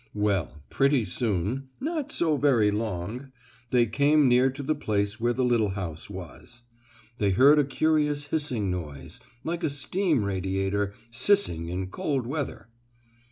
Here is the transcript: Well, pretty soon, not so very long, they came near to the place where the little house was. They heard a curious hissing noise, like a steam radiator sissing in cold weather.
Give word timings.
Well, 0.15 0.63
pretty 0.71 1.03
soon, 1.05 1.69
not 1.79 2.11
so 2.11 2.35
very 2.35 2.71
long, 2.71 3.31
they 3.69 3.85
came 3.85 4.27
near 4.27 4.49
to 4.49 4.63
the 4.63 4.73
place 4.73 5.19
where 5.21 5.31
the 5.31 5.43
little 5.45 5.69
house 5.69 6.09
was. 6.09 6.63
They 7.19 7.29
heard 7.29 7.59
a 7.59 7.63
curious 7.63 8.25
hissing 8.25 8.71
noise, 8.71 9.19
like 9.43 9.63
a 9.63 9.69
steam 9.69 10.25
radiator 10.25 10.95
sissing 11.11 11.69
in 11.69 11.91
cold 11.91 12.25
weather. 12.25 12.67